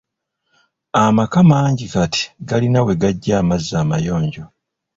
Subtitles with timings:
[1.03, 4.43] Amaka mangi kati galina we gaggya amazzi amayonjo.